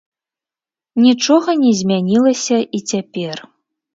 Нічога 1.05 1.49
не 1.63 1.71
змянілася 1.81 2.57
і 2.79 2.83
цяпер. 2.95 3.35